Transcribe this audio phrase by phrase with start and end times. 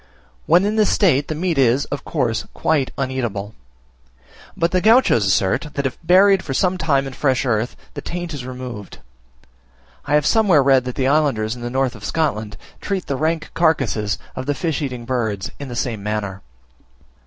[0.47, 3.53] When in this state the meat is, of course, quite uneatable;
[4.57, 8.33] but the Gauchos assert, that if buried for some time in fresh earth, the taint
[8.33, 8.97] is removed.
[10.05, 13.51] I have somewhere read that the islanders in the north of Scotland treat the rank
[13.53, 16.41] carcasses of the fish eating birds in the same manner.